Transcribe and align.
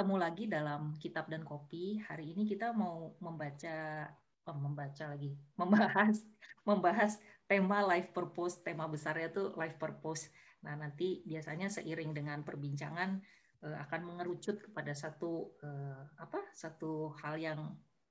ketemu 0.00 0.16
lagi 0.16 0.48
dalam 0.48 0.96
Kitab 0.96 1.28
dan 1.28 1.44
Kopi. 1.44 2.00
Hari 2.00 2.32
ini 2.32 2.48
kita 2.48 2.72
mau 2.72 3.12
membaca 3.20 4.08
oh, 4.48 4.56
membaca 4.56 5.12
lagi, 5.12 5.36
membahas 5.60 6.24
membahas 6.72 7.20
tema 7.44 7.84
life 7.84 8.08
purpose. 8.16 8.64
Tema 8.64 8.88
besarnya 8.88 9.28
tuh 9.28 9.52
life 9.60 9.76
purpose. 9.76 10.32
Nah, 10.64 10.72
nanti 10.72 11.20
biasanya 11.28 11.68
seiring 11.68 12.16
dengan 12.16 12.40
perbincangan 12.40 13.20
eh, 13.60 13.76
akan 13.76 14.00
mengerucut 14.08 14.72
kepada 14.72 14.96
satu 14.96 15.52
eh, 15.60 16.00
apa? 16.16 16.48
satu 16.56 17.12
hal 17.20 17.36
yang 17.36 17.60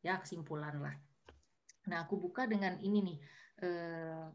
ya 0.05 0.21
kesimpulan 0.21 0.77
lah. 0.77 0.93
Nah, 1.89 2.05
aku 2.05 2.21
buka 2.21 2.45
dengan 2.45 2.77
ini 2.85 3.01
nih. 3.01 3.17
Eh, 3.65 4.25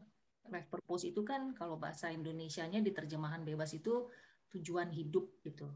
life 0.51 0.67
purpose 0.67 1.07
itu 1.07 1.23
kan 1.23 1.55
kalau 1.55 1.79
bahasa 1.79 2.11
Indonesianya 2.11 2.83
di 2.83 2.91
terjemahan 2.91 3.47
bebas 3.47 3.71
itu 3.71 4.11
tujuan 4.51 4.91
hidup 4.91 5.39
gitu. 5.39 5.71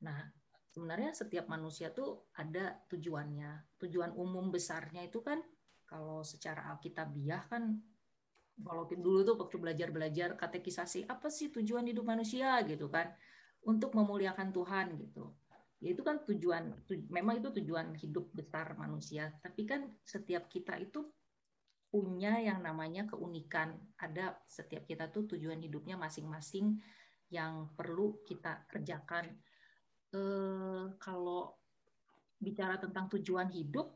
Nah, 0.00 0.39
sebenarnya 0.70 1.10
setiap 1.12 1.50
manusia 1.50 1.90
tuh 1.90 2.30
ada 2.38 2.78
tujuannya. 2.86 3.78
Tujuan 3.82 4.14
umum 4.14 4.54
besarnya 4.54 5.06
itu 5.06 5.20
kan 5.20 5.42
kalau 5.86 6.22
secara 6.22 6.70
alkitabiah 6.70 7.42
kan 7.50 7.74
kalau 8.60 8.84
dulu 8.86 9.24
tuh 9.24 9.36
waktu 9.40 9.56
belajar-belajar 9.56 10.36
katekisasi 10.36 11.08
apa 11.08 11.32
sih 11.32 11.48
tujuan 11.50 11.88
hidup 11.90 12.04
manusia 12.04 12.60
gitu 12.68 12.92
kan 12.92 13.10
untuk 13.66 13.92
memuliakan 13.96 14.52
Tuhan 14.54 15.00
gitu. 15.00 15.32
Ya 15.80 15.96
itu 15.96 16.04
kan 16.04 16.20
tujuan 16.28 16.76
memang 17.08 17.40
itu 17.40 17.48
tujuan 17.56 17.96
hidup 17.96 18.28
besar 18.36 18.76
manusia, 18.76 19.32
tapi 19.40 19.64
kan 19.64 19.88
setiap 20.04 20.44
kita 20.52 20.76
itu 20.76 21.08
punya 21.88 22.36
yang 22.36 22.60
namanya 22.60 23.08
keunikan. 23.08 23.80
Ada 23.96 24.36
setiap 24.44 24.84
kita 24.84 25.08
tuh 25.08 25.24
tujuan 25.34 25.56
hidupnya 25.56 25.96
masing-masing 25.96 26.76
yang 27.32 27.72
perlu 27.72 28.20
kita 28.28 28.68
kerjakan 28.68 29.40
eh, 30.14 30.84
kalau 30.98 31.54
bicara 32.40 32.80
tentang 32.80 33.06
tujuan 33.18 33.48
hidup 33.52 33.92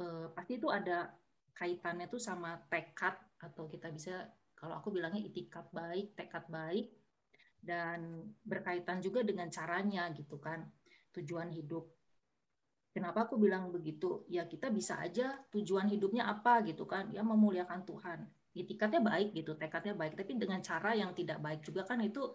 eh, 0.00 0.26
pasti 0.32 0.56
itu 0.56 0.68
ada 0.70 1.10
kaitannya 1.52 2.06
tuh 2.06 2.22
sama 2.22 2.54
tekad 2.70 3.18
atau 3.42 3.66
kita 3.66 3.90
bisa 3.90 4.30
kalau 4.58 4.74
aku 4.78 4.90
bilangnya 4.90 5.22
itikat 5.22 5.70
baik, 5.70 6.18
tekad 6.18 6.46
baik 6.50 6.90
dan 7.62 8.26
berkaitan 8.42 8.98
juga 8.98 9.22
dengan 9.22 9.50
caranya 9.50 10.10
gitu 10.14 10.38
kan 10.38 10.66
tujuan 11.14 11.50
hidup. 11.50 11.86
Kenapa 12.94 13.26
aku 13.30 13.38
bilang 13.38 13.70
begitu? 13.70 14.26
Ya 14.26 14.46
kita 14.46 14.74
bisa 14.74 14.98
aja 14.98 15.38
tujuan 15.54 15.86
hidupnya 15.86 16.26
apa 16.26 16.66
gitu 16.66 16.82
kan? 16.86 17.10
Ya 17.14 17.22
memuliakan 17.22 17.86
Tuhan. 17.86 18.26
Itikatnya 18.58 18.98
baik 18.98 19.38
gitu, 19.38 19.54
tekadnya 19.54 19.94
baik, 19.94 20.18
tapi 20.18 20.34
dengan 20.34 20.58
cara 20.58 20.90
yang 20.98 21.14
tidak 21.14 21.38
baik 21.38 21.62
juga 21.62 21.86
kan 21.86 22.02
itu 22.02 22.34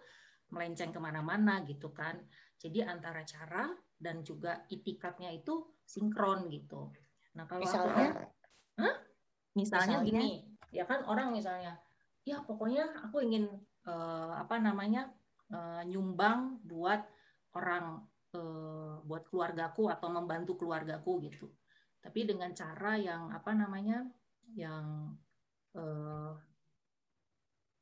melenceng 0.52 0.92
ke 0.92 1.00
mana-mana 1.00 1.62
gitu 1.64 1.92
kan. 1.94 2.18
Jadi 2.58 2.84
antara 2.84 3.22
cara 3.24 3.70
dan 3.94 4.24
juga 4.24 4.64
itikatnya 4.68 5.32
itu 5.32 5.64
sinkron 5.84 6.48
gitu. 6.52 6.92
Nah 7.36 7.44
kalau 7.48 7.64
misalnya, 7.64 8.10
aku, 8.12 8.82
huh? 8.82 8.96
misalnya, 9.56 10.00
misalnya 10.00 10.08
gini, 10.08 10.30
ya 10.70 10.84
kan 10.88 11.04
orang 11.04 11.34
misalnya, 11.34 11.76
ya 12.24 12.40
pokoknya 12.44 13.04
aku 13.04 13.20
ingin 13.24 13.48
uh, 13.84 14.32
apa 14.38 14.56
namanya 14.60 15.12
uh, 15.52 15.82
nyumbang 15.84 16.62
buat 16.64 17.04
orang 17.54 18.02
uh, 18.34 19.02
buat 19.04 19.28
keluargaku 19.28 19.92
atau 19.92 20.08
membantu 20.10 20.56
keluargaku 20.56 21.20
gitu. 21.26 21.46
Tapi 22.00 22.28
dengan 22.28 22.52
cara 22.52 23.00
yang 23.00 23.32
apa 23.32 23.52
namanya 23.56 24.04
yang 24.52 25.16
uh, 25.76 26.32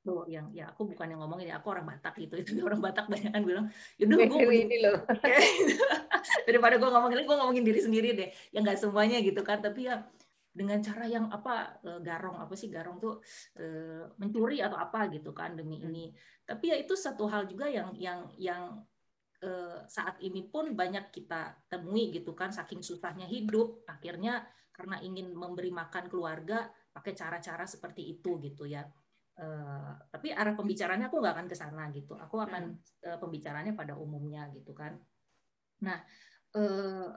tuh 0.02 0.26
yang 0.26 0.50
ya 0.50 0.68
aku 0.74 0.90
bukan 0.90 1.14
yang 1.14 1.22
ngomongin 1.22 1.54
ya 1.54 1.62
aku 1.62 1.70
orang 1.70 1.86
Batak 1.86 2.18
gitu. 2.18 2.34
Itu 2.42 2.62
orang 2.66 2.82
Batak 2.82 3.06
banyak 3.06 3.30
kan 3.30 3.42
bilang 3.46 3.66
yaudah 3.96 4.18
gue 4.26 4.54
ini 4.54 4.76
loh 4.82 4.98
daripada 6.46 6.74
gue 6.76 6.90
ngomongin 6.90 7.22
gue 7.22 7.36
ngomongin 7.38 7.64
diri 7.64 7.80
sendiri 7.80 8.08
deh. 8.18 8.28
Ya 8.50 8.58
nggak 8.60 8.78
semuanya 8.82 9.22
gitu 9.22 9.40
kan 9.46 9.62
tapi 9.62 9.86
ya 9.86 10.02
dengan 10.52 10.84
cara 10.84 11.08
yang 11.08 11.32
apa 11.32 11.80
e, 11.80 11.90
garong 12.04 12.36
apa 12.36 12.52
sih 12.52 12.68
garong 12.68 13.00
tuh 13.00 13.24
e, 13.56 13.64
mencuri 14.20 14.60
atau 14.60 14.76
apa 14.76 15.08
gitu 15.08 15.32
kan 15.32 15.56
demi 15.56 15.80
hmm. 15.80 15.88
ini 15.88 16.04
tapi 16.44 16.68
ya 16.68 16.76
itu 16.76 16.92
satu 16.92 17.24
hal 17.24 17.48
juga 17.48 17.72
yang 17.72 17.96
yang 17.96 18.28
yang 18.36 18.84
e, 19.40 19.48
saat 19.88 20.20
ini 20.20 20.44
pun 20.52 20.76
banyak 20.76 21.08
kita 21.08 21.56
temui 21.72 22.12
gitu 22.12 22.36
kan 22.36 22.52
saking 22.52 22.84
susahnya 22.84 23.24
hidup 23.24 23.80
akhirnya 23.88 24.44
karena 24.76 25.00
ingin 25.00 25.32
memberi 25.32 25.72
makan 25.72 26.12
keluarga 26.12 26.68
pakai 26.92 27.16
cara-cara 27.16 27.64
seperti 27.64 28.12
itu 28.20 28.36
gitu 28.44 28.68
ya 28.68 28.84
Uh, 29.42 29.98
tapi 30.06 30.30
arah 30.30 30.54
pembicaranya 30.54 31.10
aku 31.10 31.18
nggak 31.18 31.34
akan 31.34 31.48
ke 31.50 31.56
sana 31.58 31.90
gitu. 31.90 32.14
Aku 32.14 32.38
akan 32.38 32.78
uh, 33.10 33.18
pembicaranya 33.18 33.74
pada 33.74 33.98
umumnya 33.98 34.46
gitu 34.54 34.70
kan. 34.70 34.94
Nah, 35.82 35.98
uh, 36.54 37.10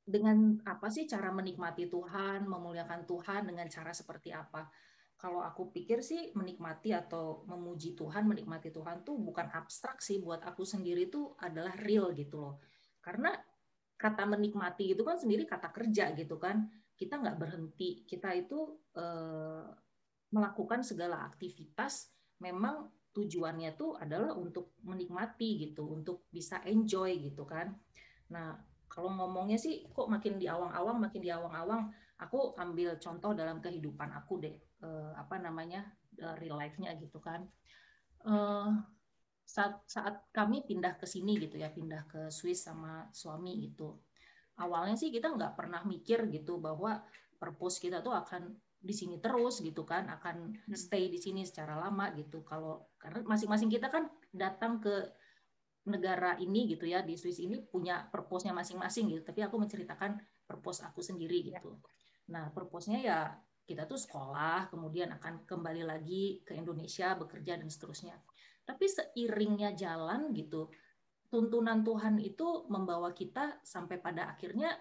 dengan 0.00 0.56
apa 0.64 0.88
sih 0.88 1.04
cara 1.04 1.28
menikmati 1.28 1.92
Tuhan, 1.92 2.48
memuliakan 2.48 3.04
Tuhan 3.04 3.52
dengan 3.52 3.68
cara 3.68 3.92
seperti 3.92 4.32
apa? 4.32 4.64
Kalau 5.20 5.44
aku 5.44 5.68
pikir 5.68 6.00
sih 6.00 6.32
menikmati 6.32 6.96
atau 6.96 7.44
memuji 7.44 7.92
Tuhan, 7.92 8.24
menikmati 8.24 8.72
Tuhan 8.72 9.04
tuh 9.04 9.20
bukan 9.20 9.52
abstrak 9.52 10.00
sih 10.00 10.24
buat 10.24 10.40
aku 10.40 10.64
sendiri 10.64 11.12
tuh 11.12 11.36
adalah 11.36 11.76
real 11.84 12.16
gitu 12.16 12.40
loh. 12.40 12.64
Karena 13.04 13.36
kata 14.00 14.24
menikmati 14.24 14.96
itu 14.96 15.04
kan 15.04 15.20
sendiri 15.20 15.44
kata 15.44 15.68
kerja 15.68 16.16
gitu 16.16 16.40
kan. 16.40 16.64
Kita 16.96 17.20
nggak 17.20 17.36
berhenti, 17.36 18.08
kita 18.08 18.32
itu 18.32 18.80
melakukan 20.30 20.86
segala 20.86 21.26
aktivitas 21.26 22.10
memang 22.40 22.88
tujuannya 23.10 23.74
tuh 23.74 23.98
adalah 23.98 24.32
untuk 24.38 24.78
menikmati 24.86 25.66
gitu, 25.66 25.90
untuk 25.90 26.30
bisa 26.30 26.62
enjoy 26.62 27.18
gitu 27.18 27.42
kan. 27.42 27.74
Nah, 28.30 28.54
kalau 28.86 29.10
ngomongnya 29.10 29.58
sih 29.58 29.86
kok 29.90 30.06
makin 30.06 30.38
di 30.38 30.46
awang-awang, 30.46 30.98
makin 31.02 31.20
di 31.22 31.30
awang-awang, 31.30 31.90
aku 32.22 32.54
ambil 32.54 32.98
contoh 33.02 33.34
dalam 33.34 33.58
kehidupan 33.58 34.14
aku 34.14 34.38
deh, 34.42 34.54
eh, 34.58 35.12
apa 35.18 35.42
namanya 35.42 35.90
real 36.38 36.58
life-nya 36.58 36.94
gitu 37.02 37.18
kan. 37.18 37.42
Eh, 38.22 38.70
saat 39.42 39.82
saat 39.90 40.30
kami 40.30 40.62
pindah 40.62 40.94
ke 40.94 41.06
sini 41.10 41.34
gitu 41.42 41.58
ya, 41.58 41.74
pindah 41.74 42.06
ke 42.06 42.20
Swiss 42.30 42.62
sama 42.62 43.10
suami 43.10 43.66
gitu. 43.66 43.98
Awalnya 44.62 44.94
sih 44.94 45.10
kita 45.10 45.34
nggak 45.34 45.58
pernah 45.58 45.82
mikir 45.82 46.30
gitu 46.30 46.62
bahwa 46.62 47.02
purpose 47.40 47.82
kita 47.82 47.98
tuh 47.98 48.14
akan 48.14 48.54
di 48.80 48.96
sini 48.96 49.20
terus 49.20 49.60
gitu 49.60 49.84
kan 49.84 50.08
akan 50.08 50.56
hmm. 50.56 50.72
stay 50.72 51.12
di 51.12 51.20
sini 51.20 51.44
secara 51.44 51.76
lama 51.76 52.08
gitu 52.16 52.40
kalau 52.40 52.88
karena 52.96 53.20
masing-masing 53.28 53.68
kita 53.68 53.92
kan 53.92 54.08
datang 54.32 54.80
ke 54.80 55.04
negara 55.84 56.40
ini 56.40 56.64
gitu 56.64 56.88
ya 56.88 57.04
di 57.04 57.16
Swiss 57.16 57.44
ini 57.44 57.60
punya 57.60 58.08
purpose-nya 58.08 58.56
masing-masing 58.56 59.12
gitu 59.12 59.20
tapi 59.20 59.44
aku 59.44 59.60
menceritakan 59.60 60.16
purpose 60.48 60.80
aku 60.84 61.04
sendiri 61.04 61.44
ya. 61.44 61.60
gitu 61.60 61.76
nah 62.32 62.48
purpose-nya 62.48 62.98
ya 63.04 63.18
kita 63.68 63.84
tuh 63.84 64.00
sekolah 64.00 64.72
kemudian 64.72 65.12
akan 65.20 65.44
kembali 65.44 65.84
lagi 65.84 66.40
ke 66.40 66.56
Indonesia 66.56 67.12
bekerja 67.20 67.60
dan 67.60 67.68
seterusnya 67.68 68.16
tapi 68.64 68.88
seiringnya 68.88 69.76
jalan 69.76 70.32
gitu 70.32 70.72
tuntunan 71.28 71.84
Tuhan 71.84 72.16
itu 72.18 72.64
membawa 72.72 73.12
kita 73.12 73.60
sampai 73.62 74.00
pada 74.00 74.32
akhirnya 74.32 74.72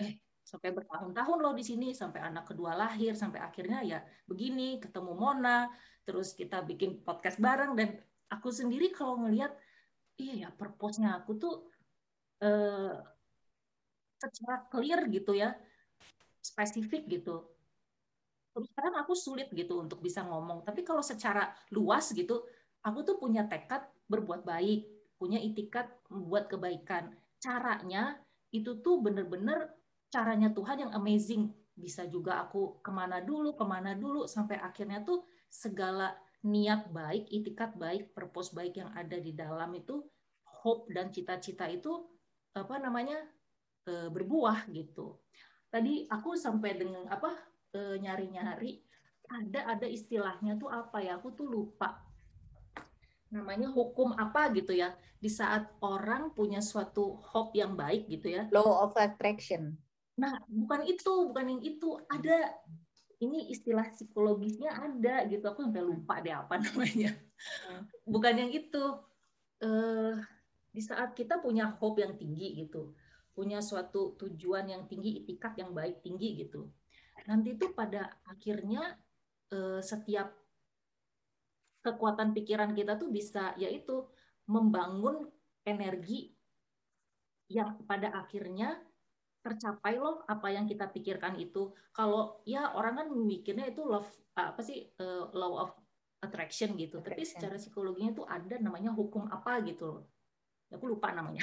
eh 0.00 0.31
sampai 0.42 0.74
bertahun-tahun 0.74 1.38
loh 1.38 1.54
di 1.54 1.64
sini 1.64 1.94
sampai 1.94 2.20
anak 2.20 2.50
kedua 2.50 2.74
lahir 2.74 3.14
sampai 3.14 3.40
akhirnya 3.40 3.80
ya 3.86 3.98
begini 4.26 4.82
ketemu 4.82 5.14
Mona 5.14 5.70
terus 6.02 6.34
kita 6.34 6.60
bikin 6.66 7.02
podcast 7.06 7.38
bareng. 7.38 7.78
Dan 7.78 7.94
aku 8.28 8.50
sendiri 8.50 8.90
kalau 8.90 9.22
ngelihat 9.22 9.54
iya 10.18 10.46
ya 10.46 10.48
purpose-nya 10.52 11.22
aku 11.22 11.38
tuh 11.38 11.54
eh, 12.42 12.94
secara 14.18 14.66
clear 14.70 15.06
gitu 15.10 15.34
ya 15.34 15.54
spesifik 16.42 17.06
gitu. 17.06 17.46
Terus 18.52 18.68
sekarang 18.74 18.94
aku 19.00 19.16
sulit 19.16 19.48
gitu 19.54 19.80
untuk 19.80 20.04
bisa 20.04 20.26
ngomong. 20.26 20.66
Tapi 20.66 20.84
kalau 20.84 21.00
secara 21.00 21.54
luas 21.72 22.10
gitu 22.12 22.44
aku 22.82 23.06
tuh 23.06 23.16
punya 23.16 23.46
tekad 23.46 23.86
berbuat 24.10 24.44
baik 24.44 25.02
punya 25.22 25.38
itikat 25.38 25.86
membuat 26.10 26.50
kebaikan. 26.50 27.14
Caranya 27.38 28.18
itu 28.50 28.82
tuh 28.82 28.98
bener-bener 28.98 29.70
caranya 30.12 30.52
Tuhan 30.52 30.86
yang 30.86 30.92
amazing. 30.92 31.48
Bisa 31.72 32.04
juga 32.04 32.44
aku 32.44 32.84
ke 32.84 32.92
mana 32.92 33.24
dulu, 33.24 33.56
ke 33.56 33.64
mana 33.64 33.96
dulu, 33.96 34.28
sampai 34.28 34.60
akhirnya 34.60 35.00
tuh 35.00 35.24
segala 35.48 36.12
niat 36.44 36.92
baik, 36.92 37.32
itikat 37.32 37.72
baik, 37.80 38.12
purpose 38.12 38.52
baik 38.52 38.76
yang 38.76 38.92
ada 38.92 39.16
di 39.16 39.32
dalam 39.32 39.72
itu, 39.72 40.04
hope 40.44 40.92
dan 40.92 41.08
cita-cita 41.08 41.64
itu 41.72 42.04
apa 42.52 42.76
namanya 42.76 43.16
e, 43.88 44.12
berbuah 44.12 44.68
gitu. 44.68 45.16
Tadi 45.72 46.04
aku 46.12 46.36
sampai 46.36 46.76
dengan 46.76 47.08
apa 47.08 47.32
e, 47.72 47.96
nyari-nyari 47.96 48.84
ada 49.32 49.72
ada 49.72 49.88
istilahnya 49.88 50.60
tuh 50.60 50.68
apa 50.68 51.00
ya? 51.00 51.16
Aku 51.16 51.32
tuh 51.32 51.48
lupa 51.48 52.04
namanya 53.32 53.72
hukum 53.72 54.12
apa 54.12 54.52
gitu 54.52 54.76
ya 54.76 54.92
di 55.16 55.32
saat 55.32 55.72
orang 55.80 56.36
punya 56.36 56.60
suatu 56.60 57.16
hope 57.32 57.56
yang 57.56 57.72
baik 57.72 58.04
gitu 58.12 58.28
ya 58.28 58.44
law 58.52 58.84
of 58.84 58.92
attraction 59.00 59.72
Nah, 60.18 60.40
bukan 60.48 60.84
itu, 60.84 61.12
bukan 61.32 61.46
yang 61.56 61.62
itu. 61.64 61.96
Ada 62.08 62.52
ini 63.22 63.48
istilah 63.54 63.86
psikologisnya 63.94 64.74
ada 64.74 65.24
gitu. 65.30 65.44
Aku 65.46 65.64
sampai 65.64 65.84
lupa 65.84 66.20
deh 66.20 66.34
apa 66.34 66.58
namanya. 66.64 67.16
Bukan 68.04 68.34
yang 68.36 68.50
itu. 68.52 68.84
Uh, 69.62 70.18
di 70.72 70.80
saat 70.80 71.12
kita 71.12 71.38
punya 71.38 71.68
hope 71.78 72.00
yang 72.00 72.16
tinggi 72.16 72.64
gitu, 72.64 72.96
punya 73.36 73.60
suatu 73.60 74.16
tujuan 74.16 74.72
yang 74.72 74.88
tinggi, 74.88 75.20
itikat 75.22 75.60
yang 75.60 75.76
baik 75.76 76.00
tinggi 76.00 76.48
gitu. 76.48 76.72
Nanti 77.28 77.54
itu 77.60 77.76
pada 77.76 78.08
akhirnya 78.24 78.96
eh, 79.52 79.84
setiap 79.84 80.32
kekuatan 81.84 82.32
pikiran 82.32 82.72
kita 82.72 82.96
tuh 82.96 83.12
bisa 83.12 83.52
yaitu 83.60 84.08
membangun 84.48 85.28
energi 85.68 86.32
yang 87.52 87.76
pada 87.84 88.16
akhirnya 88.16 88.80
tercapai 89.42 89.98
loh 89.98 90.22
apa 90.30 90.54
yang 90.54 90.64
kita 90.64 90.86
pikirkan 90.88 91.34
itu. 91.36 91.74
Kalau 91.90 92.40
ya 92.46 92.72
orang 92.78 92.94
kan 93.02 93.08
mikirnya 93.10 93.68
itu 93.68 93.82
love 93.82 94.08
apa 94.38 94.62
sih 94.62 94.86
uh, 95.02 95.28
law 95.34 95.68
of 95.68 95.70
attraction 96.22 96.78
gitu. 96.78 97.02
Attraction. 97.02 97.18
Tapi 97.18 97.22
secara 97.26 97.54
psikologinya 97.58 98.14
itu 98.14 98.24
ada 98.24 98.56
namanya 98.62 98.94
hukum 98.94 99.26
apa 99.28 99.58
gitu 99.66 99.84
loh. 99.84 100.02
Aku 100.72 100.88
lupa 100.88 101.12
namanya. 101.12 101.42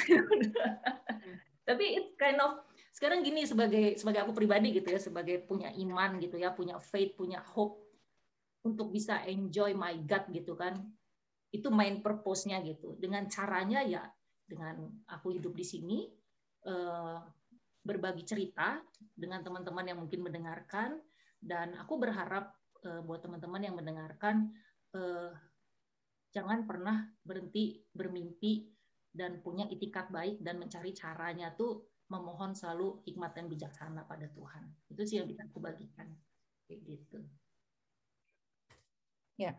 Tapi 1.67 1.85
it 1.93 2.17
kind 2.17 2.39
of 2.41 2.65
sekarang 2.95 3.21
gini 3.21 3.45
sebagai 3.45 3.93
sebagai 3.99 4.25
aku 4.25 4.33
pribadi 4.33 4.73
gitu 4.73 4.89
ya, 4.89 4.97
sebagai 4.97 5.45
punya 5.45 5.69
iman 5.69 6.17
gitu 6.17 6.41
ya, 6.41 6.49
punya 6.55 6.81
faith, 6.81 7.13
punya 7.13 7.43
hope 7.45 7.77
untuk 8.65 8.89
bisa 8.89 9.21
enjoy 9.29 9.77
my 9.77 10.01
God 10.07 10.25
gitu 10.33 10.57
kan. 10.57 10.81
Itu 11.53 11.69
main 11.69 12.01
purpose-nya 12.01 12.63
gitu. 12.65 12.97
Dengan 12.97 13.29
caranya 13.29 13.85
ya 13.85 14.01
dengan 14.49 14.89
aku 15.05 15.37
hidup 15.37 15.53
di 15.53 15.61
sini 15.61 16.09
uh, 16.65 17.21
berbagi 17.83 18.23
cerita 18.27 18.79
dengan 19.15 19.43
teman-teman 19.43 19.85
yang 19.87 19.99
mungkin 19.99 20.21
mendengarkan 20.23 20.99
dan 21.39 21.75
aku 21.79 21.95
berharap 21.95 22.51
uh, 22.83 23.01
buat 23.03 23.23
teman-teman 23.23 23.63
yang 23.63 23.75
mendengarkan 23.79 24.51
uh, 24.95 25.31
jangan 26.35 26.67
pernah 26.67 27.07
berhenti 27.23 27.81
bermimpi 27.95 28.69
dan 29.09 29.41
punya 29.41 29.65
itikat 29.65 30.13
baik 30.13 30.37
dan 30.43 30.61
mencari 30.61 30.93
caranya 30.93 31.49
tuh 31.57 31.89
memohon 32.09 32.53
selalu 32.57 33.01
hikmat 33.05 33.37
dan 33.37 33.45
bijaksana 33.49 34.05
pada 34.05 34.25
Tuhan. 34.33 34.65
Itu 34.89 35.01
sih 35.05 35.21
yang 35.21 35.29
bisa 35.29 35.45
aku 35.45 35.61
bagikan. 35.61 36.09
Kayak 36.65 36.81
gitu. 36.85 37.19
Ya. 39.37 39.53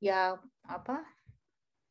Ya, 0.00 0.40
apa? 0.64 1.04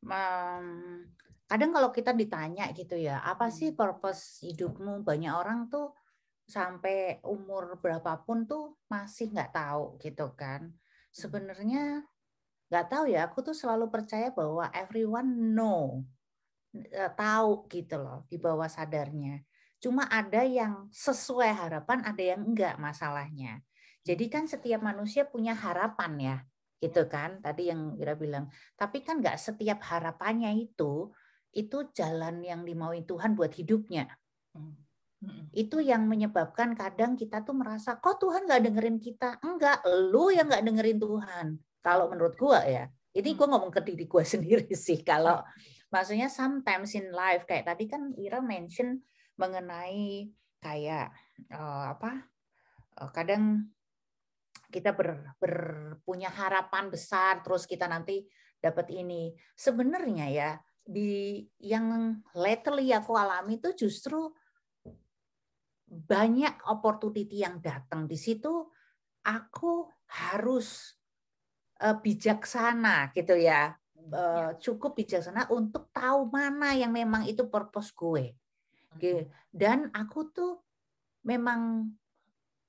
Um, 0.01 1.05
kadang 1.49 1.73
kalau 1.73 1.89
kita 1.89 2.13
ditanya 2.13 2.69
gitu 2.77 2.93
ya, 2.93 3.25
apa 3.25 3.49
sih 3.49 3.73
hmm. 3.73 3.77
purpose 3.77 4.45
hidupmu? 4.45 5.01
Banyak 5.01 5.33
orang 5.33 5.65
tuh 5.73 5.97
sampai 6.45 7.21
umur 7.25 7.81
berapapun 7.81 8.45
tuh 8.45 8.77
masih 8.85 9.33
nggak 9.33 9.51
tahu 9.57 9.97
gitu 9.97 10.29
kan. 10.37 10.69
Hmm. 10.69 10.77
Sebenarnya 11.09 12.05
nggak 12.69 12.87
tahu 12.87 13.09
ya, 13.09 13.25
aku 13.25 13.41
tuh 13.41 13.57
selalu 13.57 13.89
percaya 13.89 14.29
bahwa 14.29 14.69
everyone 14.69 15.57
know 15.57 16.05
Eh, 16.69 17.11
tahu 17.17 17.65
gitu 17.65 17.97
loh 17.97 18.29
di 18.29 18.37
bawah 18.37 18.69
sadarnya. 18.69 19.41
Cuma 19.81 20.05
ada 20.05 20.45
yang 20.45 20.85
sesuai 20.93 21.49
harapan, 21.49 22.05
ada 22.05 22.21
yang 22.21 22.45
enggak 22.45 22.77
masalahnya. 22.77 23.65
Jadi 24.05 24.29
kan 24.29 24.45
setiap 24.45 24.77
manusia 24.85 25.25
punya 25.25 25.57
harapan 25.57 26.11
ya, 26.21 26.37
gitu 26.77 27.09
kan? 27.09 27.41
Tadi 27.41 27.73
yang 27.73 27.97
Ira 27.97 28.13
bilang. 28.13 28.53
Tapi 28.77 29.01
kan 29.01 29.17
enggak 29.17 29.41
setiap 29.41 29.81
harapannya 29.81 30.53
itu 30.61 31.09
itu 31.53 31.89
jalan 31.95 32.41
yang 32.45 32.61
dimauin 32.63 33.03
Tuhan 33.05 33.33
buat 33.33 33.53
hidupnya. 33.55 34.05
Itu 35.51 35.83
yang 35.83 36.07
menyebabkan 36.07 36.77
kadang 36.77 37.19
kita 37.19 37.43
tuh 37.43 37.57
merasa 37.57 37.99
kok 37.99 38.21
Tuhan 38.21 38.47
nggak 38.47 38.63
dengerin 38.71 38.97
kita. 39.01 39.41
Enggak, 39.43 39.83
lu 39.87 40.31
yang 40.31 40.47
nggak 40.47 40.63
dengerin 40.63 40.99
Tuhan. 41.01 41.45
Kalau 41.83 42.05
menurut 42.07 42.35
gua 42.39 42.63
ya. 42.63 42.85
Ini 43.09 43.33
gue 43.33 43.47
ngomong 43.49 43.73
ke 43.73 43.81
diri 43.81 44.05
gue 44.05 44.23
sendiri 44.37 44.69
sih. 44.77 45.01
Kalau 45.01 45.41
Maksudnya 45.89 46.29
sometimes 46.29 46.93
in 46.93 47.09
life 47.09 47.49
kayak 47.49 47.65
tadi 47.65 47.89
kan 47.89 48.13
Ira 48.13 48.45
mention 48.45 49.01
mengenai 49.41 50.29
kayak 50.61 51.09
uh, 51.49 51.97
apa? 51.97 52.29
Uh, 52.93 53.09
kadang 53.09 53.73
kita 54.69 54.93
ber, 54.93 55.33
ber 55.41 55.55
punya 56.05 56.29
harapan 56.29 56.93
besar 56.93 57.41
terus 57.41 57.65
kita 57.65 57.89
nanti 57.89 58.29
dapat 58.61 58.93
ini. 58.93 59.33
Sebenarnya 59.57 60.29
ya 60.29 60.49
di 60.89 61.45
yang 61.61 62.17
lately 62.33 62.89
aku 62.89 63.13
alami 63.13 63.61
itu 63.61 63.85
justru 63.85 64.33
banyak 65.85 66.65
opportunity 66.65 67.45
yang 67.45 67.61
datang 67.61 68.09
di 68.09 68.17
situ 68.17 68.65
aku 69.21 69.85
harus 70.09 70.97
uh, 71.85 71.93
bijaksana 71.93 73.13
gitu 73.13 73.37
ya 73.37 73.77
uh, 74.13 74.57
cukup 74.57 74.97
bijaksana 74.97 75.45
untuk 75.53 75.93
tahu 75.93 76.29
mana 76.29 76.73
yang 76.73 76.89
memang 76.89 77.25
itu 77.29 77.45
purpose 77.45 77.93
gue. 77.93 78.33
Okay. 78.97 79.29
Dan 79.49 79.93
aku 79.93 80.33
tuh 80.33 80.65
memang 81.25 81.85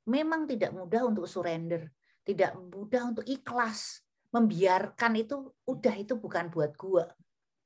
memang 0.04 0.44
tidak 0.44 0.76
mudah 0.76 1.08
untuk 1.08 1.24
surrender, 1.24 1.88
tidak 2.26 2.52
mudah 2.56 3.14
untuk 3.14 3.24
ikhlas, 3.24 4.04
membiarkan 4.34 5.12
itu 5.16 5.48
udah 5.64 5.94
itu 5.96 6.18
bukan 6.20 6.52
buat 6.52 6.76
gue. 6.76 7.04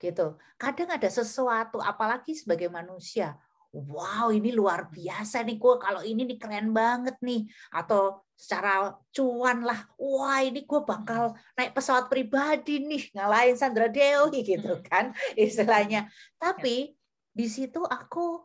Gitu. 0.05 0.37
Kadang 0.61 0.93
ada 0.93 1.09
sesuatu 1.09 1.81
apalagi 1.81 2.37
sebagai 2.37 2.69
manusia, 2.69 3.41
wow 3.73 4.29
ini 4.29 4.53
luar 4.53 4.93
biasa 4.93 5.41
nih 5.43 5.57
gue 5.57 5.75
kalau 5.81 6.05
ini 6.05 6.29
nih 6.29 6.39
keren 6.39 6.77
banget 6.77 7.17
nih. 7.25 7.49
Atau 7.73 8.21
secara 8.37 8.93
cuan 9.15 9.65
lah 9.65 9.89
wah 9.97 10.45
ini 10.45 10.69
gue 10.69 10.81
bakal 10.85 11.33
naik 11.57 11.73
pesawat 11.73 12.11
pribadi 12.13 12.83
nih 12.83 13.15
ngalahin 13.15 13.57
Sandra 13.57 13.89
Dewi 13.89 14.45
gitu 14.53 14.77
hmm. 14.77 14.85
kan 14.85 15.17
istilahnya. 15.41 16.13
Tapi 16.37 16.93
di 17.33 17.47
situ 17.49 17.81
aku 17.81 18.45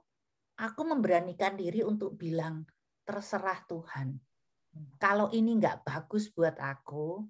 aku 0.60 0.82
memberanikan 0.88 1.60
diri 1.60 1.84
untuk 1.84 2.16
bilang 2.16 2.64
terserah 3.04 3.60
Tuhan. 3.68 4.16
Kalau 5.02 5.34
ini 5.34 5.58
nggak 5.58 5.84
bagus 5.84 6.30
buat 6.32 6.56
aku 6.62 7.26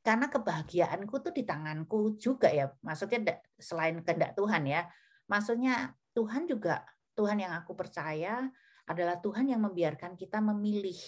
karena 0.00 0.32
kebahagiaanku 0.32 1.12
tuh 1.20 1.32
di 1.32 1.44
tanganku 1.44 2.16
juga 2.16 2.48
ya 2.48 2.72
maksudnya 2.80 3.40
selain 3.60 4.00
kehendak 4.00 4.32
Tuhan 4.32 4.64
ya 4.64 4.88
maksudnya 5.28 5.92
Tuhan 6.16 6.48
juga 6.48 6.82
Tuhan 7.14 7.36
yang 7.36 7.52
aku 7.52 7.76
percaya 7.76 8.48
adalah 8.88 9.22
Tuhan 9.22 9.46
yang 9.46 9.62
membiarkan 9.62 10.18
kita 10.18 10.42
memilih 10.42 10.98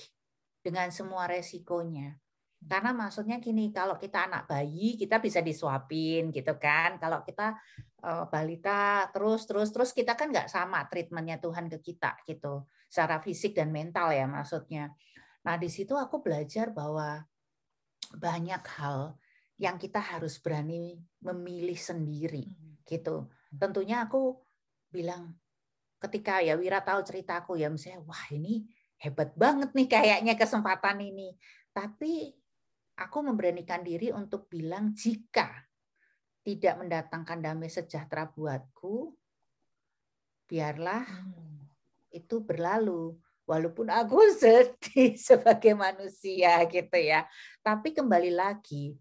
dengan 0.62 0.92
semua 0.94 1.26
resikonya. 1.26 2.14
Karena 2.62 2.94
maksudnya 2.94 3.42
gini, 3.42 3.74
kalau 3.74 3.98
kita 3.98 4.30
anak 4.30 4.46
bayi 4.46 4.94
kita 4.94 5.18
bisa 5.18 5.42
disuapin 5.42 6.30
gitu 6.30 6.54
kan. 6.62 6.94
Kalau 7.02 7.26
kita 7.26 7.58
uh, 8.06 8.30
balita 8.30 9.10
terus 9.10 9.42
terus 9.50 9.74
terus 9.74 9.90
kita 9.90 10.14
kan 10.14 10.30
nggak 10.30 10.46
sama 10.46 10.86
treatmentnya 10.86 11.42
Tuhan 11.42 11.66
ke 11.66 11.82
kita 11.82 12.22
gitu, 12.22 12.70
secara 12.86 13.18
fisik 13.18 13.58
dan 13.58 13.74
mental 13.74 14.14
ya 14.14 14.30
maksudnya. 14.30 14.94
Nah 15.42 15.58
di 15.58 15.66
situ 15.66 15.98
aku 15.98 16.22
belajar 16.22 16.70
bahwa 16.70 17.26
banyak 18.16 18.62
hal 18.78 19.16
yang 19.60 19.78
kita 19.78 20.00
harus 20.02 20.42
berani 20.42 20.98
memilih 21.22 21.78
sendiri 21.78 22.46
hmm. 22.50 22.82
gitu. 22.88 23.30
Tentunya 23.52 24.04
aku 24.04 24.40
bilang 24.90 25.36
ketika 26.02 26.42
ya 26.42 26.58
Wira 26.58 26.82
tahu 26.82 27.00
ceritaku 27.06 27.54
ya 27.54 27.70
misalnya 27.70 28.02
wah 28.02 28.26
ini 28.34 28.66
hebat 28.98 29.34
banget 29.38 29.70
nih 29.74 29.88
kayaknya 29.88 30.34
kesempatan 30.34 30.98
ini. 30.98 31.34
Tapi 31.70 32.34
aku 32.98 33.18
memberanikan 33.22 33.80
diri 33.86 34.10
untuk 34.10 34.50
bilang 34.50 34.92
jika 34.92 35.48
tidak 36.42 36.74
mendatangkan 36.82 37.38
damai 37.38 37.70
sejahtera 37.70 38.26
buatku, 38.26 39.14
biarlah 40.50 41.06
hmm. 41.06 41.70
itu 42.18 42.42
berlalu. 42.42 43.14
Walaupun 43.42 43.90
aku 43.90 44.18
sedih 44.42 45.18
sebagai 45.18 45.74
manusia 45.74 46.62
gitu 46.70 46.98
ya. 46.98 47.26
Tapi 47.60 47.90
kembali 47.90 48.32
lagi, 48.32 48.94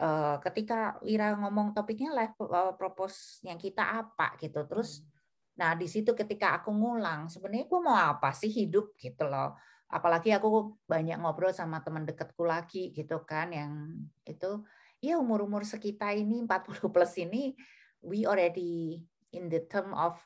eh, 0.00 0.36
ketika 0.40 0.96
Wira 1.04 1.36
ngomong 1.36 1.76
topiknya 1.76 2.12
life 2.16 2.36
eh, 2.40 2.72
propose 2.76 3.44
yang 3.44 3.60
kita 3.60 3.82
apa 3.82 4.36
gitu. 4.40 4.64
Terus. 4.64 5.04
Nah, 5.52 5.76
di 5.76 5.84
situ 5.84 6.16
ketika 6.16 6.56
aku 6.56 6.72
ngulang, 6.72 7.28
sebenarnya 7.28 7.68
gue 7.68 7.80
mau 7.84 7.92
apa 7.92 8.32
sih 8.32 8.48
hidup 8.48 8.96
gitu 8.96 9.28
loh. 9.28 9.52
Apalagi 9.92 10.32
aku 10.32 10.80
banyak 10.88 11.20
ngobrol 11.20 11.52
sama 11.52 11.84
teman 11.84 12.08
dekatku 12.08 12.48
lagi 12.48 12.96
gitu 12.96 13.20
kan 13.28 13.52
yang 13.52 13.92
itu 14.24 14.64
ya 15.04 15.20
umur-umur 15.20 15.68
sekitar 15.68 16.16
ini 16.16 16.40
40 16.48 16.88
plus 16.88 17.12
ini 17.20 17.52
we 18.00 18.24
already 18.24 19.04
in 19.36 19.52
the 19.52 19.60
term 19.68 19.92
of 19.92 20.16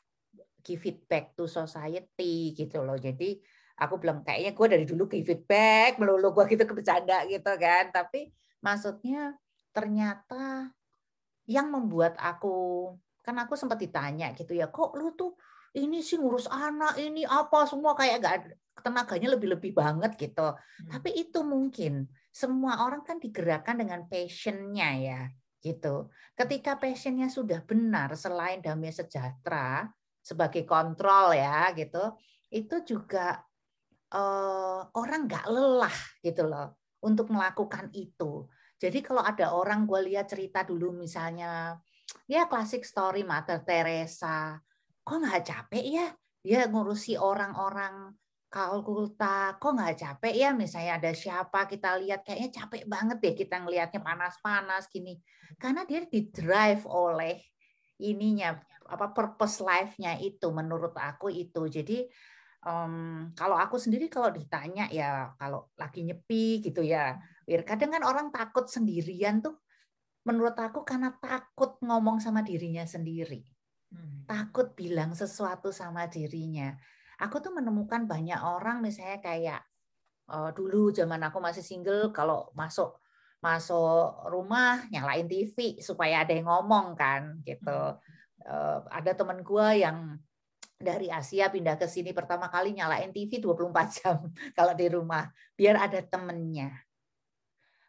give 0.63 0.83
it 0.87 1.03
back 1.07 1.35
to 1.35 1.47
society 1.47 2.51
gitu 2.55 2.83
loh. 2.83 2.95
Jadi 2.95 3.39
aku 3.77 4.01
bilang 4.01 4.25
kayaknya 4.25 4.51
gue 4.57 4.67
dari 4.67 4.85
dulu 4.89 5.05
give 5.05 5.29
it 5.29 5.45
back 5.45 6.01
melulu 6.01 6.33
gue 6.33 6.57
gitu 6.57 6.65
kebecanda 6.65 7.23
gitu 7.29 7.51
kan. 7.57 7.93
Tapi 7.93 8.33
maksudnya 8.59 9.37
ternyata 9.71 10.73
yang 11.47 11.69
membuat 11.69 12.17
aku 12.17 12.91
kan 13.23 13.37
aku 13.39 13.55
sempat 13.55 13.79
ditanya 13.79 14.35
gitu 14.35 14.55
ya 14.55 14.67
kok 14.71 14.95
lu 14.95 15.15
tuh 15.15 15.35
ini 15.75 15.99
sih 16.01 16.17
ngurus 16.17 16.47
anak 16.47 16.95
ini 16.97 17.27
apa 17.27 17.67
semua 17.67 17.91
kayak 17.93 18.23
gak 18.23 18.35
tenaganya 18.81 19.35
lebih-lebih 19.35 19.75
banget 19.75 20.15
gitu 20.15 20.55
hmm. 20.55 20.91
tapi 20.95 21.11
itu 21.11 21.43
mungkin 21.43 22.07
semua 22.31 22.87
orang 22.87 23.03
kan 23.03 23.19
digerakkan 23.19 23.79
dengan 23.79 24.07
passionnya 24.07 24.89
ya 24.95 25.21
gitu. 25.61 26.09
Ketika 26.37 26.77
passionnya 26.77 27.27
sudah 27.33 27.65
benar 27.65 28.13
selain 28.13 28.61
damai 28.61 28.93
sejahtera 28.93 29.89
sebagai 30.21 30.67
kontrol 30.67 31.33
ya 31.33 31.71
gitu, 31.73 32.13
itu 32.53 32.75
juga 32.85 33.41
uh, 34.13 34.81
orang 34.93 35.27
nggak 35.27 35.45
lelah 35.49 35.97
gitu 36.23 36.47
loh 36.47 36.77
untuk 37.03 37.31
melakukan 37.33 37.91
itu. 37.91 38.47
Jadi 38.77 39.01
kalau 39.01 39.25
ada 39.25 39.57
orang 39.57 39.89
gue 39.89 40.13
lihat 40.13 40.29
cerita 40.29 40.61
dulu 40.61 40.93
misalnya 40.93 41.81
ya 42.29 42.45
klasik 42.45 42.85
story 42.85 43.25
Mother 43.25 43.65
Teresa, 43.65 44.55
kok 45.01 45.17
nggak 45.17 45.43
capek 45.43 45.85
ya? 45.85 46.07
Dia 46.45 46.69
ngurusi 46.69 47.17
orang-orang 47.17 48.13
Kalkulta, 48.47 49.59
kok 49.59 49.75
nggak 49.75 49.97
capek 49.99 50.33
ya? 50.33 50.49
Misalnya 50.55 51.03
ada 51.03 51.11
siapa 51.11 51.67
kita 51.67 51.99
lihat 51.99 52.23
kayaknya 52.23 52.63
capek 52.63 52.87
banget 52.87 53.17
deh 53.19 53.35
kita 53.35 53.59
ngelihatnya 53.59 53.99
panas-panas 53.99 54.87
gini. 54.87 55.19
Karena 55.59 55.83
dia 55.83 56.07
di 56.07 56.31
drive 56.31 56.87
oleh 56.87 57.35
ininya 57.99 58.55
apa 58.87 59.11
purpose 59.11 59.59
life-nya 59.59 60.15
itu 60.23 60.47
menurut 60.55 60.95
aku 60.95 61.27
itu. 61.27 61.67
Jadi 61.67 62.07
um, 62.67 63.31
kalau 63.31 63.55
aku 63.55 63.79
sendiri 63.79 64.11
kalau 64.11 64.27
ditanya 64.35 64.91
ya 64.91 65.31
kalau 65.39 65.71
lagi 65.79 66.03
nyepi 66.03 66.59
gitu 66.59 66.83
ya 66.83 67.15
Wir 67.47 67.63
kadang 67.63 67.95
kan 67.95 68.03
orang 68.03 68.27
takut 68.27 68.67
sendirian 68.67 69.39
tuh 69.39 69.55
menurut 70.27 70.59
aku 70.59 70.83
karena 70.83 71.15
takut 71.15 71.79
ngomong 71.79 72.19
sama 72.19 72.43
dirinya 72.43 72.83
sendiri 72.83 73.47
hmm. 73.95 74.27
takut 74.27 74.75
bilang 74.75 75.15
sesuatu 75.15 75.71
sama 75.71 76.11
dirinya 76.11 76.75
aku 77.23 77.39
tuh 77.39 77.55
menemukan 77.55 78.03
banyak 78.03 78.37
orang 78.43 78.83
misalnya 78.83 79.23
kayak 79.23 79.61
uh, 80.27 80.51
dulu 80.51 80.91
zaman 80.91 81.23
aku 81.23 81.39
masih 81.39 81.63
single 81.63 82.11
kalau 82.11 82.51
masuk 82.51 82.99
masuk 83.37 84.27
rumah 84.33 84.81
nyalain 84.89 85.29
TV 85.29 85.77
supaya 85.79 86.25
ada 86.25 86.33
yang 86.33 86.49
ngomong 86.49 86.97
kan 86.97 87.37
gitu. 87.45 87.95
Uh, 88.47 88.79
ada 88.89 89.13
teman 89.13 89.45
gue 89.45 89.67
yang 89.83 90.17
dari 90.77 91.09
Asia 91.09 91.49
pindah 91.49 91.75
ke 91.75 91.89
sini 91.89 92.13
pertama 92.13 92.47
kali 92.53 92.77
nyalain 92.77 93.09
TV 93.09 93.41
24 93.41 93.97
jam 93.97 94.17
kalau 94.57 94.73
di 94.77 94.87
rumah 94.87 95.25
biar 95.57 95.89
ada 95.89 95.99
temennya. 96.05 96.69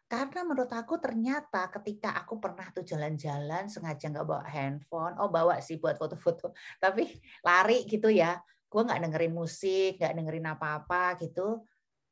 Karena 0.09 0.41
menurut 0.41 0.73
aku 0.73 0.97
ternyata 0.97 1.69
ketika 1.69 2.17
aku 2.17 2.41
pernah 2.41 2.65
tuh 2.73 2.81
jalan-jalan 2.81 3.69
sengaja 3.69 4.09
nggak 4.09 4.25
bawa 4.25 4.41
handphone, 4.49 5.13
oh 5.21 5.29
bawa 5.29 5.61
sih 5.61 5.77
buat 5.77 6.01
foto-foto, 6.01 6.49
tapi 6.83 7.05
lari 7.45 7.85
gitu 7.85 8.09
ya 8.09 8.41
gue 8.69 8.81
nggak 8.85 9.01
dengerin 9.01 9.33
musik, 9.33 9.97
nggak 9.97 10.13
dengerin 10.13 10.47
apa-apa 10.49 11.17
gitu. 11.21 11.65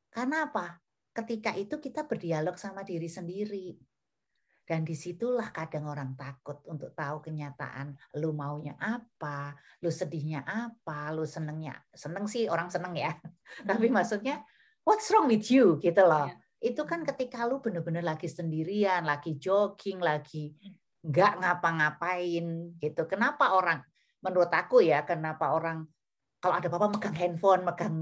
Karena 0.10 0.50
apa? 0.50 0.78
Ketika 1.14 1.54
itu 1.58 1.78
kita 1.78 2.06
berdialog 2.06 2.58
sama 2.58 2.82
diri 2.82 3.06
sendiri. 3.06 3.78
Dan 4.68 4.84
di 4.84 5.00
situlah 5.00 5.56
kadang 5.56 5.88
orang 5.88 6.12
takut 6.20 6.60
untuk 6.68 6.92
tahu 6.92 7.24
kenyataan. 7.24 7.96
Lu 8.20 8.36
maunya 8.36 8.76
apa, 8.76 9.56
lu 9.80 9.88
sedihnya 9.88 10.44
apa, 10.44 11.16
lu 11.16 11.24
senengnya. 11.24 11.80
Seneng 11.96 12.28
sih 12.28 12.52
orang 12.52 12.68
seneng 12.68 12.92
ya. 13.00 13.16
Tapi 13.70 13.88
hmm. 13.88 13.96
maksudnya, 13.96 14.44
what's 14.84 15.08
wrong 15.08 15.32
with 15.32 15.48
you 15.48 15.80
gitu 15.80 16.04
loh. 16.04 16.28
Yeah. 16.28 16.76
Itu 16.76 16.84
kan 16.84 17.08
ketika 17.08 17.48
lu 17.48 17.64
bener-bener 17.64 18.04
lagi 18.04 18.28
sendirian, 18.28 19.08
lagi 19.08 19.40
jogging, 19.40 20.04
lagi 20.04 20.52
nggak 21.00 21.40
ngapa-ngapain 21.40 22.76
gitu. 22.84 23.08
Kenapa 23.08 23.56
orang, 23.56 23.80
menurut 24.20 24.52
aku 24.52 24.84
ya, 24.84 25.08
kenapa 25.08 25.56
orang 25.56 25.88
kalau 26.44 26.60
ada 26.60 26.68
bapak 26.68 27.00
megang 27.00 27.16
handphone, 27.16 27.64
megang 27.64 27.98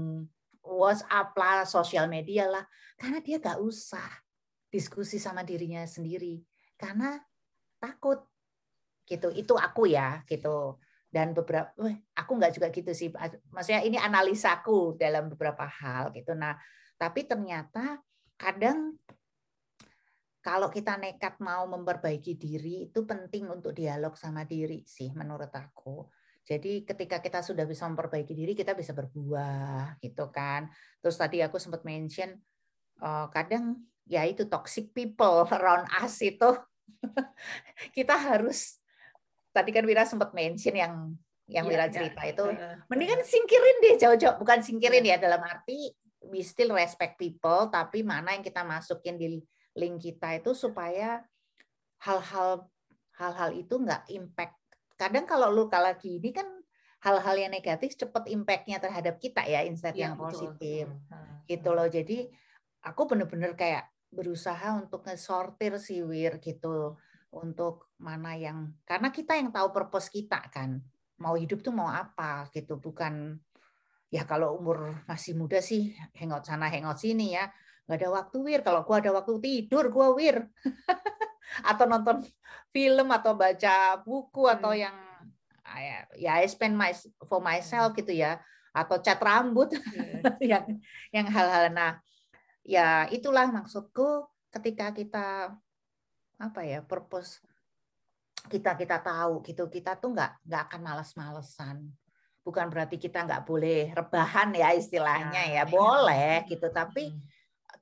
WhatsApp 0.66 1.30
lah, 1.38 1.62
sosial 1.62 2.10
media 2.10 2.50
lah, 2.50 2.64
karena 2.98 3.22
dia 3.22 3.38
gak 3.38 3.62
usah 3.62 4.04
diskusi 4.66 5.16
sama 5.16 5.46
dirinya 5.46 5.86
sendiri, 5.86 6.42
karena 6.76 7.20
takut 7.82 8.24
gitu. 9.08 9.32
Itu 9.32 9.58
aku 9.58 9.90
ya 9.90 10.22
gitu. 10.28 10.80
Dan 11.10 11.32
beberapa, 11.32 11.72
aku 12.12 12.30
nggak 12.36 12.52
juga 12.56 12.68
gitu 12.72 12.92
sih. 12.92 13.08
Maksudnya 13.50 13.82
ini 13.82 13.96
analisaku 13.96 14.96
dalam 15.00 15.32
beberapa 15.32 15.64
hal 15.64 16.12
gitu. 16.12 16.36
Nah, 16.36 16.56
tapi 17.00 17.24
ternyata 17.24 18.00
kadang 18.36 18.96
kalau 20.44 20.70
kita 20.70 20.94
nekat 21.00 21.42
mau 21.42 21.66
memperbaiki 21.66 22.38
diri 22.38 22.86
itu 22.86 23.02
penting 23.02 23.50
untuk 23.50 23.74
dialog 23.74 24.14
sama 24.14 24.46
diri 24.46 24.86
sih 24.86 25.10
menurut 25.10 25.50
aku 25.50 26.06
jadi 26.46 26.86
ketika 26.86 27.18
kita 27.18 27.42
sudah 27.42 27.66
bisa 27.66 27.90
memperbaiki 27.90 28.30
diri, 28.30 28.54
kita 28.54 28.70
bisa 28.78 28.94
berbuah, 28.94 29.98
gitu 29.98 30.30
kan. 30.30 30.70
Terus 31.02 31.18
tadi 31.18 31.42
aku 31.42 31.58
sempat 31.58 31.82
mention, 31.82 32.38
uh, 33.02 33.26
kadang 33.34 33.82
ya 34.06 34.22
itu 34.24 34.46
toxic 34.46 34.94
people 34.94 35.44
around 35.56 35.86
us 36.02 36.16
itu. 36.22 36.54
Kita 37.96 38.14
harus 38.14 38.78
tadi 39.50 39.70
kan 39.74 39.84
Wira 39.84 40.06
sempat 40.06 40.32
mention 40.32 40.74
yang 40.74 40.94
yang 41.46 41.66
ya, 41.66 41.70
Wira 41.70 41.86
cerita 41.86 42.26
ya. 42.26 42.34
itu 42.34 42.44
mendingan 42.90 43.22
singkirin 43.22 43.76
deh 43.78 43.94
jauh-jauh 44.02 44.36
bukan 44.42 44.60
singkirin 44.66 45.06
ya. 45.06 45.14
ya 45.16 45.30
dalam 45.30 45.38
arti 45.46 45.94
we 46.26 46.42
still 46.42 46.74
respect 46.74 47.14
people 47.14 47.70
tapi 47.70 48.02
mana 48.02 48.34
yang 48.34 48.42
kita 48.42 48.66
masukin 48.66 49.14
di 49.14 49.38
link 49.78 50.02
kita 50.02 50.42
itu 50.42 50.52
supaya 50.58 51.22
hal-hal 52.02 52.66
hal-hal 53.16 53.50
itu 53.56 53.74
nggak 53.76 54.08
impact. 54.12 54.56
Kadang 54.96 55.24
kalau 55.24 55.52
lu 55.52 55.68
kalau 55.68 55.92
gini 55.96 56.32
kan 56.32 56.48
hal-hal 57.04 57.36
yang 57.36 57.52
negatif 57.52 57.96
cepat 57.96 58.28
impactnya 58.28 58.80
terhadap 58.80 59.20
kita 59.20 59.44
ya 59.44 59.64
instead 59.64 59.94
ya, 59.96 60.10
yang 60.10 60.16
positif. 60.16 60.88
betul. 60.88 61.44
gitu 61.46 61.70
loh. 61.72 61.88
Jadi 61.88 62.26
aku 62.84 63.02
bener-bener 63.08 63.52
kayak 63.54 63.88
berusaha 64.16 64.72
untuk 64.80 65.04
ngesortir 65.04 65.76
si 65.76 66.00
wir 66.00 66.40
gitu 66.40 66.96
untuk 67.36 67.92
mana 68.00 68.32
yang 68.32 68.72
karena 68.88 69.12
kita 69.12 69.36
yang 69.36 69.52
tahu 69.52 69.76
purpose 69.76 70.08
kita 70.08 70.40
kan 70.48 70.80
mau 71.20 71.36
hidup 71.36 71.60
tuh 71.60 71.76
mau 71.76 71.92
apa 71.92 72.48
gitu 72.52 72.80
bukan 72.80 73.36
ya 74.08 74.24
kalau 74.24 74.56
umur 74.56 75.04
masih 75.04 75.36
muda 75.36 75.60
sih 75.60 75.92
hangout 76.16 76.48
sana 76.48 76.72
hangout 76.72 76.96
sini 76.96 77.36
ya 77.36 77.52
nggak 77.86 77.98
ada 78.02 78.08
waktu 78.10 78.36
wir 78.40 78.60
kalau 78.64 78.82
gua 78.82 78.98
ada 79.04 79.12
waktu 79.12 79.36
tidur 79.38 79.92
gua 79.92 80.16
wir 80.16 80.48
atau 81.70 81.84
nonton 81.86 82.24
film 82.74 83.08
atau 83.12 83.38
baca 83.38 84.00
buku 84.02 84.48
atau 84.50 84.72
hmm. 84.74 84.80
yang 84.80 84.96
ah, 85.62 86.02
ya 86.16 86.40
I 86.40 86.48
spend 86.48 86.74
my 86.74 86.92
for 87.28 87.38
myself 87.44 87.94
hmm. 87.94 87.98
gitu 88.02 88.12
ya 88.16 88.40
atau 88.76 89.00
cat 89.00 89.16
rambut 89.22 89.72
yeah. 89.72 90.36
yang 90.58 90.64
yang 91.12 91.26
hal-hal 91.32 91.72
nah 91.72 91.96
ya 92.66 93.06
itulah 93.14 93.46
maksudku 93.48 94.26
ketika 94.50 94.90
kita 94.90 95.54
apa 96.36 96.60
ya 96.66 96.82
purpose 96.82 97.38
kita 98.50 98.74
kita 98.74 98.98
tahu 99.00 99.40
gitu 99.46 99.70
kita 99.70 99.94
tuh 99.96 100.12
nggak 100.12 100.42
nggak 100.44 100.62
akan 100.70 100.80
malas-malesan 100.82 101.76
bukan 102.42 102.66
berarti 102.70 102.98
kita 102.98 103.26
nggak 103.26 103.42
boleh 103.46 103.90
rebahan 103.94 104.54
ya 104.54 104.74
istilahnya 104.74 105.42
ya, 105.50 105.62
ya 105.62 105.64
boleh 105.66 106.46
gitu 106.46 106.70
tapi 106.70 107.14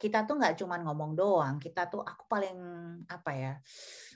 kita 0.01 0.27
tuh 0.27 0.37
nggak 0.41 0.59
cuma 0.59 0.77
ngomong 0.83 1.15
doang, 1.15 1.57
kita 1.63 1.87
tuh 1.87 2.03
aku 2.03 2.27
paling 2.27 2.59
apa 3.07 3.31
ya 3.31 3.53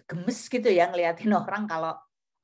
gemes 0.08 0.40
gitu 0.50 0.68
ya 0.68 0.90
ngeliatin 0.90 1.30
orang 1.32 1.70
kalau 1.70 1.94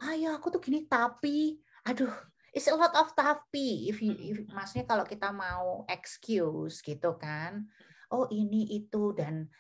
ayo 0.07 0.37
aku 0.37 0.55
tuh 0.55 0.63
gini 0.63 0.87
tapi 0.87 1.59
aduh 1.83 2.13
it's 2.55 2.71
a 2.71 2.77
lot 2.77 2.95
of 2.95 3.11
tapi. 3.13 3.91
If, 3.91 3.99
you, 3.99 4.15
if 4.15 4.39
maksudnya 4.53 4.87
kalau 4.87 5.03
kita 5.03 5.35
mau 5.35 5.83
excuse 5.91 6.79
gitu 6.85 7.19
kan 7.19 7.67
oh 8.15 8.31
ini 8.31 8.79
itu. 8.79 9.11
Dan 9.11 9.51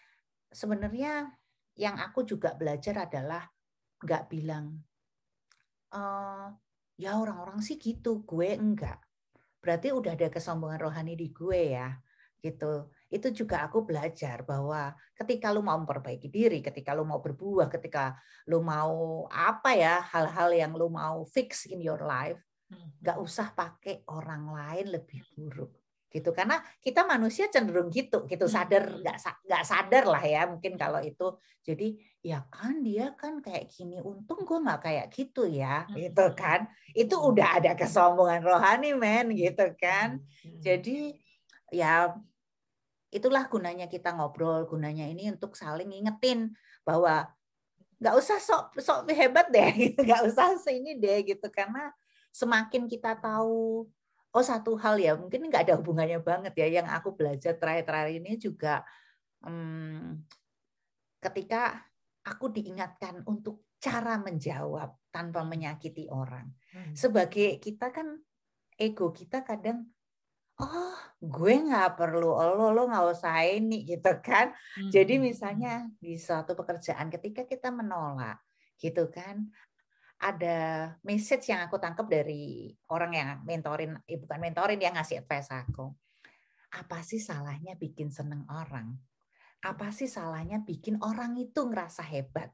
sebenarnya 0.55 1.27
yang 1.75 1.99
aku 1.99 2.23
juga 2.23 2.55
belajar 2.55 3.11
adalah 3.11 3.43
nggak 3.99 4.25
bilang 4.31 4.79
uh, 5.91 6.47
ya 6.95 7.19
orang-orang 7.19 7.59
sih 7.59 7.75
gitu 7.83 8.23
gue 8.23 8.55
enggak. 8.55 9.03
Berarti 9.59 9.91
udah 9.91 10.15
ada 10.15 10.31
kesombongan 10.31 10.79
rohani 10.79 11.19
di 11.19 11.35
gue 11.35 11.75
ya 11.75 11.91
gitu. 12.39 12.93
Itu 13.09 13.33
juga 13.33 13.65
aku 13.65 13.89
belajar 13.89 14.45
bahwa 14.45 14.93
ketika 15.17 15.49
lu 15.49 15.65
mau 15.65 15.81
memperbaiki 15.81 16.29
diri, 16.29 16.61
ketika 16.61 16.93
lu 16.93 17.09
mau 17.09 17.19
berbuah, 17.25 17.73
ketika 17.73 18.21
lu 18.53 18.61
mau 18.61 19.25
apa 19.33 19.73
ya 19.73 20.05
hal-hal 20.13 20.53
yang 20.53 20.73
lu 20.77 20.93
mau 20.93 21.25
fix 21.25 21.65
in 21.65 21.81
your 21.81 22.05
life, 22.05 22.39
hmm. 22.69 23.01
nggak 23.01 23.17
usah 23.17 23.49
pakai 23.57 24.05
orang 24.13 24.53
lain 24.53 24.93
lebih 24.93 25.25
buruk 25.33 25.84
gitu. 26.15 26.31
Karena 26.31 26.63
kita 26.79 27.03
manusia 27.03 27.51
cenderung 27.51 27.91
gitu 27.91 28.23
gitu. 28.31 28.47
Hmm. 28.47 28.55
sadar 28.55 29.03
nggak 29.03 29.19
nggak 29.51 29.65
sadar 29.67 30.05
lah 30.07 30.23
ya 30.23 30.47
mungkin 30.47 30.79
kalau 30.79 31.03
itu. 31.03 31.35
Jadi 31.67 31.99
ya 32.23 32.47
kan 32.47 32.87
dia 32.87 33.11
kan 33.19 33.43
kayak 33.43 33.67
gini 33.69 33.99
untung 33.99 34.47
gue 34.47 34.59
nggak 34.63 34.81
kayak 34.87 35.07
gitu 35.11 35.51
ya 35.51 35.83
hmm. 35.91 35.99
gitu 35.99 36.25
kan. 36.39 36.71
Itu 36.95 37.19
udah 37.19 37.59
ada 37.59 37.75
kesombongan 37.75 38.47
rohani 38.47 38.95
men 38.95 39.35
gitu 39.35 39.75
kan. 39.75 40.23
Jadi 40.63 41.19
ya 41.75 42.15
itulah 43.11 43.47
gunanya 43.47 43.87
kita 43.91 44.15
ngobrol, 44.15 44.67
gunanya 44.67 45.07
ini 45.07 45.31
untuk 45.31 45.55
saling 45.59 45.91
ngingetin 45.91 46.55
bahwa 46.87 47.27
nggak 48.03 48.15
usah 48.19 48.39
sok 48.43 48.75
sok 48.83 49.07
hebat 49.15 49.51
deh, 49.51 49.95
nggak 50.07 50.23
usah 50.31 50.59
sini 50.59 50.95
deh 50.99 51.27
gitu. 51.27 51.47
Karena 51.51 51.91
semakin 52.35 52.91
kita 52.91 53.15
tahu 53.19 53.87
oh 54.35 54.45
satu 54.45 54.75
hal 54.77 54.99
ya 54.99 55.15
mungkin 55.15 55.47
nggak 55.47 55.71
ada 55.71 55.75
hubungannya 55.79 56.19
banget 56.19 56.53
ya 56.59 56.83
yang 56.83 56.89
aku 56.91 57.15
belajar 57.15 57.55
terakhir-terakhir 57.55 58.19
ini 58.19 58.35
juga 58.35 58.83
hmm, 59.47 60.27
ketika 61.23 61.79
aku 62.27 62.51
diingatkan 62.51 63.23
untuk 63.25 63.65
cara 63.79 64.17
menjawab 64.17 64.97
tanpa 65.13 65.45
menyakiti 65.45 66.09
orang. 66.09 66.49
Hmm. 66.73 66.97
Sebagai 66.97 67.61
kita 67.61 67.93
kan 67.93 68.17
ego 68.75 69.15
kita 69.15 69.47
kadang 69.47 69.87
oh 70.59 70.99
gue 71.21 71.55
nggak 71.55 71.95
perlu 71.95 72.35
lo 72.35 72.75
lo 72.75 72.83
nggak 72.91 73.07
usah 73.13 73.45
ini 73.45 73.85
gitu 73.87 74.19
kan. 74.25 74.51
Hmm, 74.75 74.91
Jadi 74.91 75.21
hmm, 75.21 75.23
misalnya 75.23 75.75
di 76.01 76.17
suatu 76.17 76.57
pekerjaan 76.57 77.13
ketika 77.13 77.47
kita 77.47 77.69
menolak 77.71 78.41
gitu 78.81 79.07
kan 79.13 79.47
ada 80.21 80.93
message 81.03 81.51
yang 81.51 81.67
aku 81.67 81.77
tangkap 81.77 82.07
dari 82.07 82.71
orang 82.91 83.13
yang 83.13 83.29
mentorin, 83.43 83.99
eh, 84.07 84.19
bukan 84.19 84.39
mentorin 84.39 84.81
yang 84.81 84.95
ngasih 84.95 85.25
advice 85.25 85.51
aku. 85.51 85.91
Apa 86.75 87.03
sih 87.07 87.23
salahnya 87.23 87.75
bikin 87.79 88.11
seneng 88.11 88.47
orang? 88.51 88.95
Apa 89.65 89.91
sih 89.91 90.07
salahnya 90.11 90.63
bikin 90.63 91.01
orang 91.03 91.39
itu 91.39 91.67
ngerasa 91.67 92.03
hebat? 92.05 92.51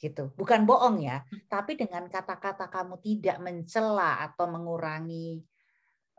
gitu. 0.00 0.32
Bukan 0.34 0.64
bohong 0.64 1.04
ya, 1.04 1.22
tapi 1.46 1.76
dengan 1.76 2.08
kata-kata 2.08 2.72
kamu 2.72 3.00
tidak 3.04 3.36
mencela 3.40 4.24
atau 4.24 4.48
mengurangi 4.48 5.44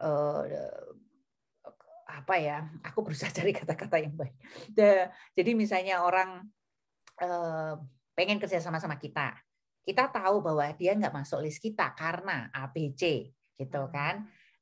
uh, 0.02 0.44
apa 2.06 2.36
ya? 2.38 2.70
Aku 2.86 3.02
berusaha 3.02 3.34
cari 3.34 3.52
kata-kata 3.52 3.98
yang 3.98 4.14
baik. 4.14 4.36
Jadi 5.38 5.52
misalnya 5.58 6.06
orang 6.06 6.46
uh, 7.22 7.74
pengen 8.14 8.38
kerja 8.38 8.62
sama-sama 8.62 8.96
kita, 9.02 9.36
kita 9.86 10.10
tahu 10.10 10.42
bahwa 10.42 10.66
dia 10.74 10.98
nggak 10.98 11.14
masuk 11.14 11.46
list 11.46 11.62
kita 11.62 11.94
karena 11.94 12.50
ABC, 12.50 13.30
gitu 13.56 13.82
Hmm. 13.86 13.94
kan? 13.94 14.16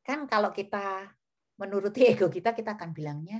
Kan 0.03 0.19
kalau 0.27 0.51
kita 0.51 1.09
menuruti 1.55 2.03
ego 2.11 2.27
kita, 2.27 2.51
kita 2.51 2.75
akan 2.75 2.91
bilangnya, 2.91 3.39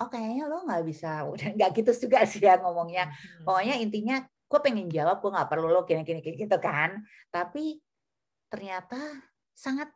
oh 0.00 0.08
kayaknya 0.08 0.48
lo 0.48 0.64
nggak 0.64 0.84
bisa, 0.88 1.22
udah 1.32 1.52
nggak 1.54 1.70
gitu 1.76 2.08
juga 2.08 2.24
sih 2.24 2.40
ya 2.40 2.56
ngomongnya. 2.58 3.12
Hmm. 3.12 3.44
Pokoknya 3.44 3.76
intinya 3.76 4.24
gue 4.48 4.60
pengen 4.64 4.88
jawab 4.88 5.20
gue 5.20 5.30
nggak 5.30 5.50
perlu 5.52 5.68
lo 5.68 5.84
gini 5.84 6.02
gini 6.02 6.24
gitu 6.24 6.56
kan 6.56 7.04
tapi 7.28 7.76
ternyata 8.48 8.96
sangat 9.52 9.92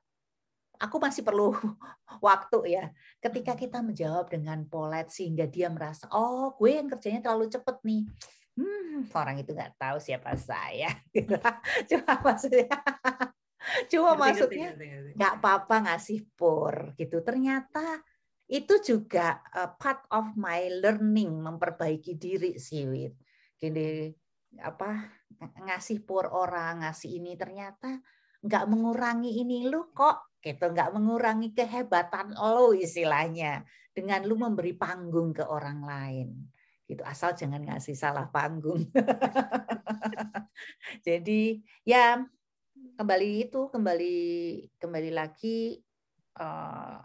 aku 0.76 1.00
masih 1.00 1.24
perlu 1.24 1.56
waktu 2.26 2.76
ya 2.76 2.84
ketika 3.24 3.56
kita 3.56 3.80
menjawab 3.80 4.28
dengan 4.28 4.68
polite 4.68 5.08
sehingga 5.08 5.48
dia 5.48 5.72
merasa 5.72 6.04
oh 6.12 6.52
gue 6.52 6.70
yang 6.76 6.92
kerjanya 6.92 7.24
terlalu 7.24 7.48
cepet 7.48 7.76
nih 7.80 8.02
hmm, 8.56 9.08
orang 9.14 9.40
itu 9.40 9.52
nggak 9.52 9.76
tahu 9.80 9.96
siapa 9.98 10.36
saya 10.36 10.90
gitu. 11.14 11.36
cuma 11.90 12.12
maksudnya 12.20 12.68
cuma 13.88 14.10
Ngerti, 14.18 14.22
maksudnya 14.22 14.68
nggak 15.16 15.32
apa-apa 15.40 15.76
ngasih 15.90 16.26
pur 16.34 16.92
gitu 16.98 17.22
ternyata 17.22 18.02
itu 18.52 18.74
juga 18.84 19.40
uh, 19.54 19.72
part 19.78 20.04
of 20.12 20.36
my 20.36 20.68
learning 20.82 21.40
memperbaiki 21.40 22.20
diri 22.20 22.60
sih 22.60 22.84
Wit. 22.84 23.16
gini 23.56 24.10
apa 24.60 25.08
ngasih 25.40 26.04
pur 26.04 26.28
orang 26.28 26.84
ngasih 26.84 27.22
ini 27.22 27.38
ternyata 27.38 27.96
nggak 28.42 28.64
mengurangi 28.68 29.40
ini 29.40 29.70
lu 29.70 29.94
kok 29.94 30.36
gitu 30.42 30.74
nggak 30.74 30.90
mengurangi 30.92 31.54
kehebatan 31.54 32.34
lo 32.34 32.74
istilahnya 32.74 33.62
dengan 33.94 34.26
lu 34.26 34.34
memberi 34.34 34.74
panggung 34.74 35.30
ke 35.30 35.46
orang 35.46 35.80
lain 35.86 36.28
gitu 36.92 37.02
asal 37.08 37.32
jangan 37.32 37.64
ngasih 37.64 37.96
salah 37.96 38.28
panggung 38.28 38.84
jadi 41.06 41.60
ya 41.88 42.20
kembali 43.00 43.48
itu 43.48 43.72
kembali 43.72 44.18
kembali 44.76 45.10
lagi 45.10 45.80
uh, 46.36 47.00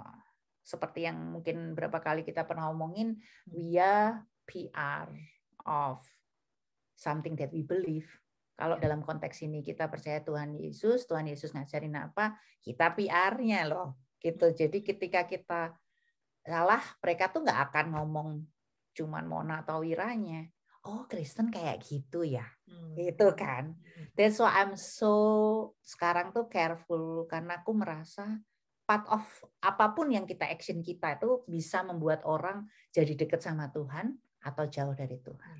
seperti 0.67 1.07
yang 1.07 1.15
mungkin 1.31 1.71
berapa 1.71 2.03
kali 2.03 2.27
kita 2.27 2.43
pernah 2.43 2.67
omongin 2.67 3.15
we 3.47 3.79
are 3.79 4.27
PR 4.47 5.07
of 5.67 5.99
something 6.97 7.37
that 7.37 7.53
we 7.53 7.61
believe. 7.61 8.09
Kalau 8.57 8.81
dalam 8.81 9.05
konteks 9.05 9.45
ini 9.45 9.61
kita 9.61 9.85
percaya 9.85 10.23
Tuhan 10.25 10.57
Yesus, 10.57 11.05
Tuhan 11.05 11.29
Yesus 11.29 11.53
ngajarin 11.53 11.93
apa, 11.93 12.33
kita 12.65 12.89
PR-nya 12.97 13.69
loh. 13.69 14.01
Gitu. 14.17 14.49
Jadi 14.49 14.81
ketika 14.81 15.29
kita 15.29 15.77
salah, 16.41 16.81
mereka 17.05 17.29
tuh 17.29 17.45
nggak 17.45 17.69
akan 17.69 17.85
ngomong 17.93 18.29
cuman 18.97 19.29
Mona 19.29 19.61
atau 19.61 19.85
Wiranya. 19.85 20.49
Oh, 20.87 21.05
Kristen 21.05 21.53
kayak 21.53 21.85
gitu 21.85 22.25
ya. 22.25 22.47
Hmm. 22.65 22.97
Gitu 22.97 23.27
kan. 23.37 23.77
That's 24.17 24.41
why 24.41 24.65
I'm 24.65 24.73
so 24.73 25.13
sekarang 25.85 26.33
tuh 26.33 26.49
careful 26.49 27.29
karena 27.29 27.61
aku 27.61 27.77
merasa 27.77 28.41
part 28.87 29.03
of 29.11 29.21
apa 29.59 29.91
pun 29.91 30.09
yang 30.09 30.23
kita 30.23 30.47
action 30.47 30.79
kita 30.79 31.19
itu 31.19 31.43
bisa 31.43 31.83
membuat 31.83 32.23
orang 32.23 32.71
jadi 32.95 33.19
dekat 33.19 33.43
sama 33.43 33.67
Tuhan 33.67 34.15
atau 34.39 34.63
jauh 34.65 34.95
dari 34.95 35.19
Tuhan. 35.19 35.57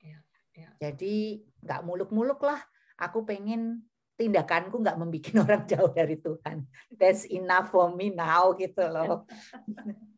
Ya, 0.00 0.18
ya. 0.56 0.68
Jadi 0.80 1.44
nggak 1.60 1.84
muluk-muluk 1.84 2.40
lah. 2.40 2.58
Aku 2.96 3.28
pengen 3.28 3.84
tindakanku 4.16 4.80
nggak 4.80 4.96
membuat 4.96 5.32
orang 5.44 5.62
jauh 5.68 5.92
dari 5.92 6.16
Tuhan. 6.16 6.64
That's 6.96 7.28
enough 7.28 7.68
for 7.68 7.92
me 7.92 8.16
now 8.16 8.56
gitu 8.56 8.80
loh. 8.88 9.28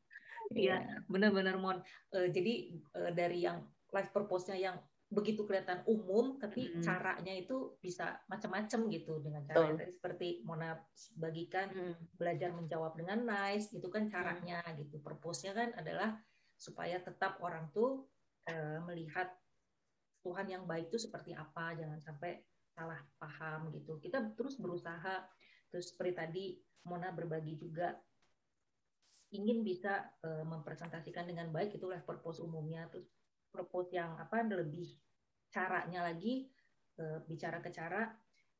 Iya, 0.57 1.05
benar-benar 1.09 1.57
Mon. 1.59 1.79
Uh, 2.13 2.29
jadi 2.29 2.77
uh, 2.97 3.11
dari 3.13 3.45
yang 3.45 3.65
life 3.93 4.11
purpose-nya 4.13 4.57
yang 4.57 4.77
begitu 5.13 5.45
kelihatan 5.45 5.85
umum, 5.85 6.41
tapi 6.41 6.73
Hmm. 6.73 6.81
caranya 6.81 7.37
itu 7.37 7.77
bisa 7.85 8.17
macam-macam 8.33 8.89
gitu 8.89 9.21
dengan 9.21 9.45
cara 9.45 9.69
yang 9.69 9.77
tadi 9.77 9.93
seperti 9.93 10.29
Mona 10.49 10.73
bagikan 11.21 11.69
Hmm. 11.69 11.97
belajar 12.17 12.49
menjawab 12.57 12.97
dengan 12.97 13.29
nice, 13.29 13.77
itu 13.77 13.93
kan 13.93 14.09
caranya 14.09 14.65
gitu. 14.81 14.97
Purpose-nya 15.05 15.53
kan 15.53 15.77
adalah 15.77 16.17
supaya 16.57 16.97
tetap 17.05 17.37
orang 17.45 17.69
tuh 17.77 18.09
uh, 18.49 18.81
melihat 18.89 19.29
Tuhan 20.25 20.49
yang 20.49 20.65
baik 20.65 20.89
itu 20.89 20.97
seperti 20.97 21.37
apa, 21.37 21.77
jangan 21.77 22.01
sampai 22.01 22.41
salah 22.73 23.03
paham 23.21 23.69
gitu. 23.77 24.01
Kita 24.01 24.33
terus 24.33 24.57
berusaha, 24.57 25.29
terus 25.69 25.93
seperti 25.93 26.13
tadi 26.17 26.45
Mona 26.89 27.13
berbagi 27.13 27.61
juga 27.61 27.93
ingin 29.33 29.65
bisa 29.65 30.13
uh, 30.23 30.45
mempresentasikan 30.45 31.25
dengan 31.25 31.49
baik 31.49 31.81
itu 31.81 31.89
life 31.89 32.05
purpose 32.05 32.45
umumnya, 32.45 32.85
terus 32.93 33.09
purpose 33.49 33.93
yang 33.97 34.17
apa 34.21 34.45
lebih 34.45 34.89
caranya 35.53 36.05
lagi 36.05 36.49
uh, 37.01 37.21
bicara 37.25 37.61
ke 37.65 37.73
cara 37.73 38.13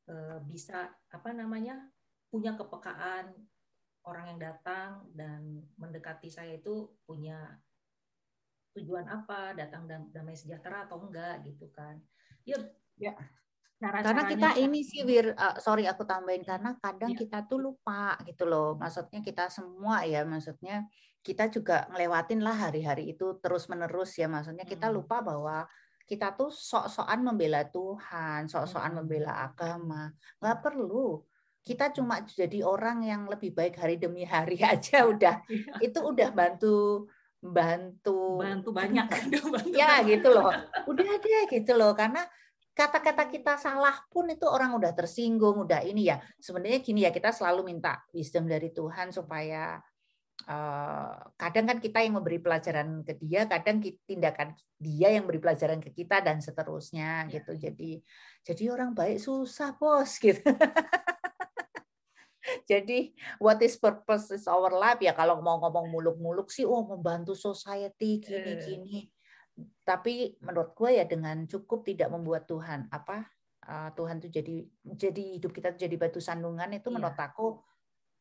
uh, 0.09 0.37
bisa 0.45 0.89
apa 1.09 1.29
namanya 1.33 1.89
punya 2.29 2.57
kepekaan 2.57 3.33
orang 4.03 4.35
yang 4.35 4.39
datang 4.41 5.05
dan 5.13 5.61
mendekati 5.77 6.27
saya 6.27 6.57
itu 6.57 6.89
punya 7.05 7.61
tujuan 8.73 9.05
apa 9.05 9.53
datang 9.53 9.85
dam- 9.85 10.09
damai 10.09 10.33
sejahtera 10.33 10.89
atau 10.89 10.97
enggak 11.05 11.45
gitu 11.45 11.69
kan 11.69 12.01
ya 12.43 12.57
Ya. 13.01 13.17
Cara 13.83 13.99
Karena 13.99 14.23
kita 14.31 14.49
ini 14.55 14.79
sih 14.79 15.03
Wir, 15.03 15.35
uh, 15.35 15.59
sorry 15.59 15.83
aku 15.83 16.07
tambahin 16.07 16.47
karena 16.47 16.79
kadang 16.79 17.11
Ya. 17.11 17.19
kita 17.19 17.43
tuh 17.43 17.59
lupa 17.59 18.15
gitu 18.23 18.47
loh. 18.47 18.79
Maksudnya 18.79 19.19
kita 19.19 19.51
semua 19.51 20.07
ya, 20.07 20.23
maksudnya 20.23 20.87
kita 21.19 21.51
juga 21.51 21.87
ngelewatin 21.91 22.39
lah 22.39 22.55
hari-hari 22.67 23.11
itu 23.11 23.35
terus 23.43 23.67
menerus 23.67 24.15
ya. 24.15 24.31
Maksudnya 24.31 24.63
kita 24.63 24.87
Hmm. 24.87 25.03
lupa 25.03 25.19
bahwa 25.19 25.67
kita 26.07 26.31
tuh 26.35 26.47
sok-sokan 26.51 27.19
membela 27.23 27.63
Tuhan, 27.67 28.47
sok-sokan 28.47 28.95
Hmm. 28.95 28.97
membela 29.03 29.33
agama. 29.43 30.11
Nggak 30.39 30.57
perlu. 30.63 31.19
Kita 31.63 31.91
cuma 31.95 32.19
jadi 32.23 32.59
orang 32.63 33.03
yang 33.03 33.21
lebih 33.27 33.55
baik 33.55 33.79
hari 33.79 33.95
demi 33.99 34.23
hari 34.23 34.59
aja 34.73 35.07
udah. 35.07 35.43
Itu 35.79 35.99
udah 36.07 36.31
bantu 36.31 37.07
bantu 37.43 38.39
bantu 38.39 38.71
banyak 38.71 39.03
bantu 39.51 39.67
ya 39.75 39.99
gitu 40.07 40.31
loh 40.31 40.47
udah 40.87 41.11
deh 41.19 41.43
gitu 41.51 41.75
loh 41.75 41.91
karena 41.91 42.23
kata-kata 42.73 43.29
kita 43.29 43.53
salah 43.61 44.01
pun 44.09 44.25
itu 44.29 44.49
orang 44.49 44.73
udah 44.73 44.91
tersinggung 44.97 45.61
udah 45.65 45.85
ini 45.85 46.09
ya. 46.09 46.17
Sebenarnya 46.41 46.81
gini 46.81 47.05
ya 47.05 47.13
kita 47.13 47.29
selalu 47.29 47.69
minta 47.69 48.01
wisdom 48.11 48.49
dari 48.49 48.73
Tuhan 48.73 49.13
supaya 49.13 49.77
eh, 50.43 51.13
kadang 51.37 51.65
kan 51.69 51.77
kita 51.77 52.01
yang 52.01 52.17
memberi 52.17 52.41
pelajaran 52.41 53.05
ke 53.05 53.13
dia 53.21 53.45
kadang 53.45 53.77
tindakan 53.79 54.57
dia 54.81 55.13
yang 55.13 55.23
beri 55.29 55.37
pelajaran 55.39 55.79
ke 55.79 55.93
kita 55.93 56.19
dan 56.19 56.41
seterusnya 56.41 57.29
Ya. 57.29 57.39
gitu. 57.39 57.53
Jadi 57.55 58.01
jadi 58.43 58.63
orang 58.73 58.91
baik 58.97 59.21
susah 59.21 59.77
bos 59.77 60.17
gitu. 60.25 60.43
Jadi 62.67 63.15
what 63.39 63.55
is 63.63 63.79
purpose 63.79 64.35
is 64.35 64.45
our 64.51 64.67
life? 64.73 64.99
Ya 64.99 65.15
kalau 65.15 65.39
mau 65.39 65.61
ngomong 65.63 65.87
muluk-muluk 65.87 66.51
sih 66.51 66.67
oh 66.67 66.83
membantu 66.83 67.37
society 67.39 68.19
gini 68.19 68.99
Eh. 68.99 69.12
Tapi 69.83 70.35
menurut 70.41 70.73
gue 70.73 70.97
ya 70.97 71.05
dengan 71.05 71.45
cukup 71.45 71.85
tidak 71.85 72.09
membuat 72.09 72.49
Tuhan 72.49 72.89
apa 72.89 73.27
uh, 73.69 73.89
Tuhan 73.93 74.17
tuh 74.23 74.31
jadi 74.33 74.65
jadi 74.83 75.23
hidup 75.37 75.51
kita 75.53 75.75
tuh 75.77 75.85
jadi 75.85 75.95
batu 75.99 76.17
sandungan 76.17 76.71
itu 76.73 76.89
Iya. 76.89 76.95
menurut 76.97 77.19
aku 77.19 77.61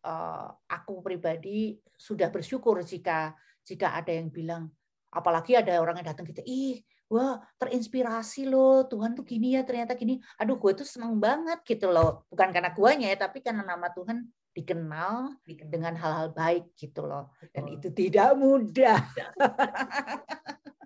uh, 0.05 0.49
aku 0.69 1.01
pribadi 1.01 1.81
sudah 1.97 2.29
bersyukur 2.29 2.83
jika 2.85 3.33
jika 3.65 3.97
ada 3.97 4.13
yang 4.13 4.29
bilang 4.29 4.69
apalagi 5.09 5.57
ada 5.57 5.79
orang 5.81 6.01
yang 6.03 6.13
datang 6.13 6.27
gitu 6.29 6.43
ih 6.45 6.83
wah 7.13 7.37
terinspirasi 7.61 8.49
loh 8.49 8.89
Tuhan 8.89 9.13
tuh 9.13 9.21
gini 9.29 9.53
ya 9.53 9.61
ternyata 9.69 9.93
gini. 9.93 10.17
Aduh 10.41 10.57
gue 10.57 10.73
tuh 10.73 10.89
seneng 10.89 11.21
banget 11.21 11.61
gitu 11.69 11.93
loh. 11.93 12.25
Bukan 12.33 12.49
karena 12.49 12.73
guanya 12.73 13.13
ya 13.13 13.29
tapi 13.29 13.45
karena 13.45 13.61
nama 13.61 13.93
Tuhan 13.93 14.25
dikenal 14.57 15.37
Dikenal. 15.45 15.69
dengan 15.69 15.93
hal-hal 16.01 16.33
baik 16.33 16.73
gitu 16.73 17.05
loh. 17.05 17.29
Dan 17.53 17.69
itu 17.69 17.93
tidak 17.93 18.33
mudah 18.33 18.97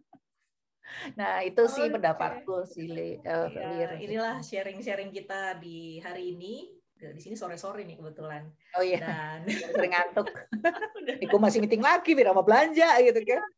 Nah, 1.15 1.45
itu 1.45 1.63
okay. 1.65 1.75
sih 1.75 1.87
pendapatku 1.89 2.57
sih. 2.67 2.89
Uh, 3.23 3.49
ya, 3.53 3.91
inilah 4.01 4.41
sharing-sharing 4.43 5.13
kita 5.13 5.59
di 5.61 6.01
hari 6.01 6.35
ini. 6.37 6.73
Di 6.97 7.21
sini 7.21 7.37
sore-sore 7.37 7.85
nih 7.85 8.01
kebetulan. 8.01 8.49
Oh 8.73 8.81
iya. 8.81 8.99
Dan 9.05 9.39
sering 9.77 9.93
ngantuk. 9.93 10.33
Iku 11.25 11.37
masih 11.37 11.61
meeting 11.61 11.85
lagi, 11.85 12.17
biar 12.17 12.33
sama 12.33 12.43
belanja 12.43 12.89
gitu 13.05 13.21
kan. 13.21 13.43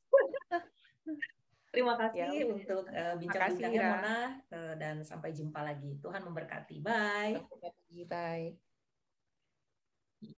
Terima 1.68 1.94
kasih 1.94 2.26
ya, 2.26 2.48
untuk 2.48 2.88
uh, 2.90 3.14
bincang-bincangnya 3.20 3.82
Mona 3.86 4.18
uh, 4.50 4.74
dan 4.74 5.04
sampai 5.06 5.30
jumpa 5.30 5.62
lagi. 5.62 6.00
Tuhan 6.02 6.26
memberkati. 6.26 6.82
Bye. 6.82 7.38
Bye. 8.08 8.67